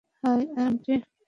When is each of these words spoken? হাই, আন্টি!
হাই, 0.23 0.41
আন্টি! 0.57 0.93